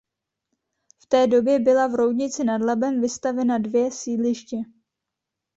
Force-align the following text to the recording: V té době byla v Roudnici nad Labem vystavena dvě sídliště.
V 1.03 1.05
té 1.07 1.27
době 1.27 1.59
byla 1.59 1.87
v 1.87 1.95
Roudnici 1.95 2.43
nad 2.43 2.61
Labem 2.61 3.01
vystavena 3.01 3.57
dvě 3.57 3.91
sídliště. 3.91 4.57